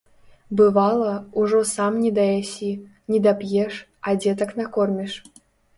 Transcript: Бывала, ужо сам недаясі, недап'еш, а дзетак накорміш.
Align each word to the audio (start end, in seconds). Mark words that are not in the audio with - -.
Бывала, 0.61 1.11
ужо 1.43 1.59
сам 1.73 1.93
недаясі, 2.07 2.73
недап'еш, 3.13 3.73
а 4.07 4.19
дзетак 4.21 4.51
накорміш. 4.63 5.13